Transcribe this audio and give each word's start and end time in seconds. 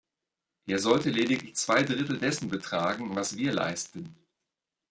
Er 0.65 0.79
sollte 0.79 1.11
lediglich 1.11 1.55
zwei 1.57 1.83
Drittel 1.83 2.17
dessen 2.17 2.49
betragen, 2.49 3.13
was 3.15 3.37
wir 3.37 3.53
leisten. 3.53 4.15